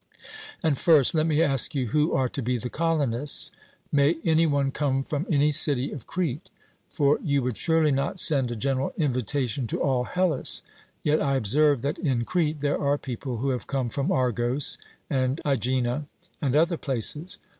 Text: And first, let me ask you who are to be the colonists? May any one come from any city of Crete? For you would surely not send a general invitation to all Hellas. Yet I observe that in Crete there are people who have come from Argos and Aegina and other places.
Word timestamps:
And 0.63 0.79
first, 0.79 1.13
let 1.13 1.27
me 1.27 1.43
ask 1.43 1.75
you 1.75 1.89
who 1.89 2.11
are 2.13 2.27
to 2.27 2.41
be 2.41 2.57
the 2.57 2.71
colonists? 2.71 3.51
May 3.91 4.15
any 4.23 4.47
one 4.47 4.71
come 4.71 5.03
from 5.03 5.27
any 5.29 5.51
city 5.51 5.91
of 5.91 6.07
Crete? 6.07 6.49
For 6.89 7.19
you 7.21 7.43
would 7.43 7.55
surely 7.55 7.91
not 7.91 8.19
send 8.19 8.49
a 8.49 8.55
general 8.55 8.93
invitation 8.97 9.67
to 9.67 9.79
all 9.79 10.05
Hellas. 10.05 10.63
Yet 11.03 11.21
I 11.21 11.35
observe 11.35 11.83
that 11.83 11.99
in 11.99 12.25
Crete 12.25 12.61
there 12.61 12.79
are 12.81 12.97
people 12.97 13.37
who 13.37 13.49
have 13.51 13.67
come 13.67 13.89
from 13.89 14.11
Argos 14.11 14.79
and 15.07 15.39
Aegina 15.45 16.07
and 16.41 16.55
other 16.55 16.77
places. 16.77 17.37